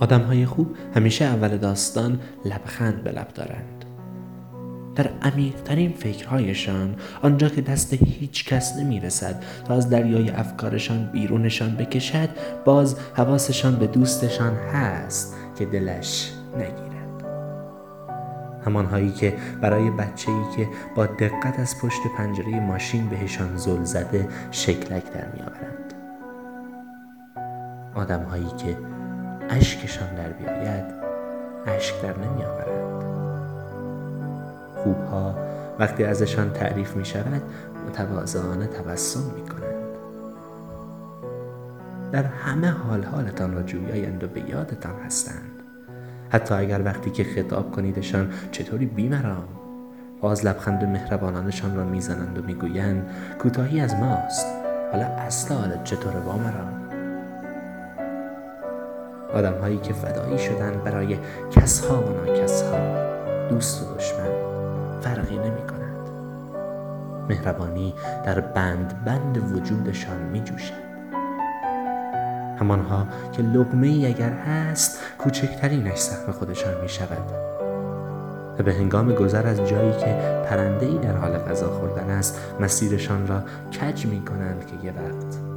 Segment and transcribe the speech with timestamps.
[0.00, 3.84] آدم های خوب همیشه اول داستان لبخند به لب دارند.
[4.94, 11.76] در عمیقترین فکرهایشان آنجا که دست هیچ کس نمی رسد تا از دریای افکارشان بیرونشان
[11.76, 12.28] بکشد
[12.64, 16.88] باز حواسشان به دوستشان هست که دلش نگیرد.
[18.64, 24.28] همانهایی که برای بچه ای که با دقت از پشت پنجره ماشین بهشان زل زده
[24.50, 25.94] شکلک در می آورند
[27.94, 28.26] آدم
[28.58, 28.76] که
[29.50, 30.84] اشکشان در بیاید
[31.66, 33.04] اشک در نمی آورند
[34.76, 35.34] خوبها
[35.78, 37.42] وقتی ازشان تعریف می شود
[37.88, 39.88] متواضعانه تبسم می کنند.
[42.12, 45.50] در همه حال حالتان را جویایند و به یادتان هستند.
[46.30, 49.48] حتی اگر وقتی که خطاب کنیدشان چطوری بیمرام
[50.20, 54.46] باز لبخند مهربانانشان را می‌زنند و می‌گویند کوتاهی از ماست
[54.92, 56.87] حالا اصل حالت چطوره مرام
[59.34, 61.18] آدم هایی که فدایی شدن برای
[61.50, 62.78] کسها و ناکسها
[63.48, 64.30] دوست و دشمن
[65.00, 66.08] فرقی نمی کند
[67.28, 70.88] مهربانی در بند بند وجودشان می جوشد
[72.60, 77.32] همانها که لغمه ای اگر هست کوچکترینش سهم خودشان می شود
[78.58, 83.26] و به هنگام گذر از جایی که پرنده ای در حال غذا خوردن است مسیرشان
[83.26, 83.42] را
[83.80, 85.47] کج می کنند که یه وقت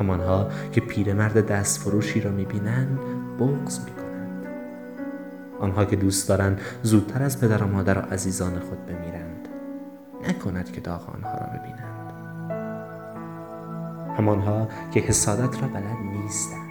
[0.00, 2.98] همانها که پیرمرد دست فروشی را می بینند
[3.38, 4.46] بغز می کنند
[5.60, 9.48] آنها که دوست دارند زودتر از پدر و مادر و عزیزان خود بمیرند.
[10.28, 12.12] نکند که داغ آنها را ببینند.
[14.18, 16.70] همانها که حسادت را بلد نیستند.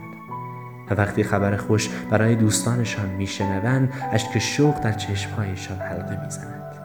[0.89, 6.75] و وقتی خبر خوش برای دوستانشان میشنوند اشک شوق در چشمهایشان حلقه می‌زند.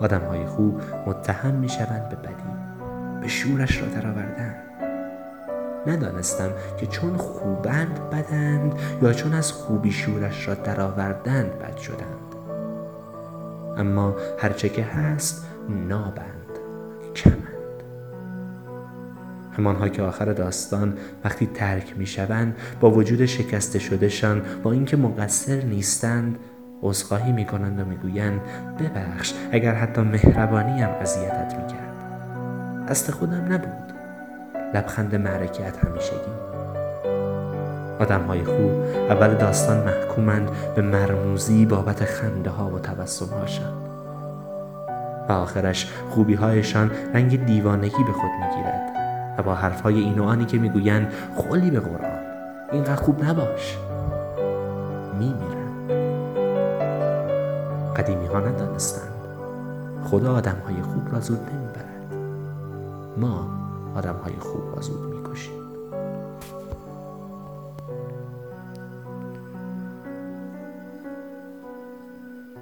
[0.00, 2.56] آدمهای خوب متهم می‌شوند به بدی
[3.20, 4.54] به شورش را درآوردن.
[5.86, 12.34] ندانستم که چون خوبند بدند یا چون از خوبی شورش را درآوردند بد شدند.
[13.76, 16.58] اما هرچه که هست نابند
[17.14, 17.56] کمند.
[19.52, 20.94] همانها که آخر داستان
[21.24, 26.38] وقتی ترک می شوند با وجود شکسته شدهشان با اینکه مقصر نیستند
[26.82, 28.40] عذرخواهی می کنند و می‌گویند
[28.78, 31.86] ببخش اگر حتی مهربانی هم اذیتت می کرد
[32.88, 33.95] دست خودم نبود.
[34.76, 36.36] لبخند معرکت همیشگی.
[38.00, 38.70] آدم های خوب
[39.10, 43.72] اول داستان محکومند به مرموزی بابت خنده ها و تبسم هاشان
[45.28, 48.92] و آخرش خوبی هایشان رنگ دیوانگی به خود می‌گیرد
[49.38, 52.20] و با حرفهای این و آنی که می‌گویند خلی به قرآن.
[52.72, 53.78] اینقدر خوب نباش.
[55.18, 55.90] میمیرند.
[57.96, 59.12] قدیمی ها ندانستند.
[60.04, 62.14] خدا آدم های خوب را زود نمی‌برد.
[63.16, 63.65] ما
[63.96, 65.65] آدم های خوب را زود می‌کشیم